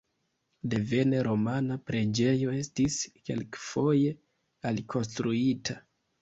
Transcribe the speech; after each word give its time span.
Devene 0.69 1.19
romana 1.27 1.77
preĝejo 1.89 2.55
estis 2.61 2.97
kelkfoje 3.29 4.11
alikonstruita. 4.73 5.79